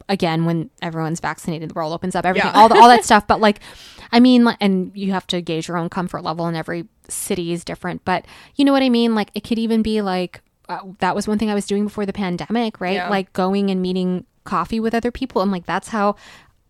[0.07, 2.59] again when everyone's vaccinated the world opens up everything Yeah.
[2.59, 3.25] all, the, all that stuff.
[3.27, 3.59] But like
[4.11, 7.63] i mean and you have to gauge your own comfort level and every city is
[7.63, 8.03] different.
[8.05, 8.25] But
[8.55, 9.15] you know what i mean?
[9.15, 12.05] Like it could even be like uh, that was one thing i was doing before
[12.05, 12.93] the pandemic right?
[12.95, 13.09] Yeah.
[13.09, 15.41] like going and meeting coffee with other people.
[15.41, 16.15] And like that's how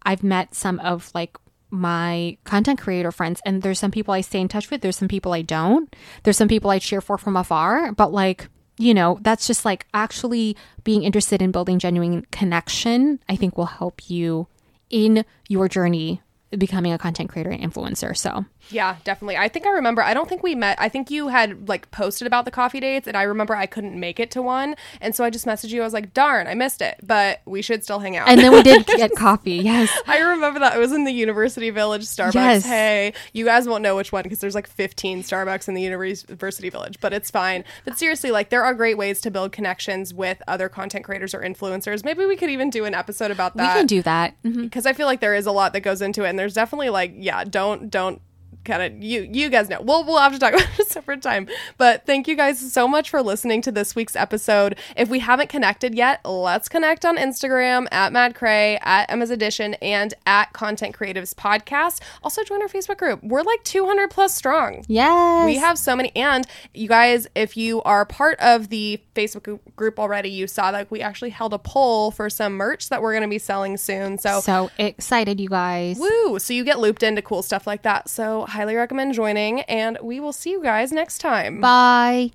[0.03, 1.37] i've met some of like
[1.71, 5.07] my content creator friends and there's some people i stay in touch with there's some
[5.07, 9.19] people i don't there's some people i cheer for from afar but like you know
[9.21, 14.47] that's just like actually being interested in building genuine connection i think will help you
[14.89, 16.21] in your journey
[16.57, 19.37] becoming a content creator and influencer so Yeah, definitely.
[19.37, 20.01] I think I remember.
[20.03, 20.77] I don't think we met.
[20.79, 23.99] I think you had like posted about the coffee dates, and I remember I couldn't
[23.99, 25.81] make it to one, and so I just messaged you.
[25.81, 28.27] I was like, "Darn, I missed it," but we should still hang out.
[28.29, 31.69] and then we did get coffee yes I remember that it was in the University
[31.71, 32.33] Village Starbucks.
[32.35, 32.65] Yes.
[32.65, 36.69] Hey, you guys won't know which one because there's like 15 Starbucks in the University
[36.69, 37.63] Village, but it's fine.
[37.85, 41.41] But seriously, like there are great ways to build connections with other content creators or
[41.41, 42.03] influencers.
[42.03, 43.73] Maybe we could even do an episode about that.
[43.75, 44.63] we can do that Mhm.
[44.63, 46.89] because I feel like there is a lot that goes into it, and there's definitely
[46.89, 48.21] like, yeah, don't don't
[48.69, 49.81] kind of you you guys know.
[49.81, 51.47] We'll we'll have to talk about it a separate time.
[51.77, 54.77] But thank you guys so much for listening to this week's episode.
[54.95, 59.73] If we haven't connected yet, let's connect on Instagram at Mad Cray, at Emma's Edition,
[59.75, 62.01] and at Content Creatives Podcast.
[62.23, 63.23] Also join our Facebook group.
[63.23, 64.85] We're like 200 plus strong.
[64.87, 66.11] yes We have so many.
[66.15, 70.91] And you guys, if you are part of the Facebook group already, you saw that
[70.91, 74.17] we actually held a poll for some merch that we're going to be selling soon.
[74.17, 76.39] So, so excited you guys woo!
[76.39, 78.09] So you get looped into cool stuff like that.
[78.09, 79.61] So, highly recommend joining.
[79.61, 81.61] And we will see you guys next time.
[81.61, 82.31] bye